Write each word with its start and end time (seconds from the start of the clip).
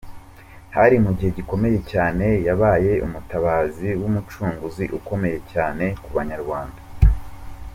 Hari 0.75 0.95
mu 1.05 1.11
gihe 1.17 1.31
gikomeye 1.37 1.79
cyane, 1.91 2.25
yabaye 2.47 2.91
Umutabazi 3.05 3.89
w’Umucunguzi 4.01 4.83
ukomeye 4.97 5.37
cyane 5.51 5.85
ku 6.03 6.09
Banyarwanda. 6.17 6.79